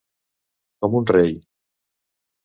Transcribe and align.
Com 0.85 0.95
un 0.99 1.05
rei. 1.11 1.35